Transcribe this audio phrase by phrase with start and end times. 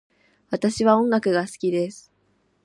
[0.49, 2.11] 私は音楽が好きです。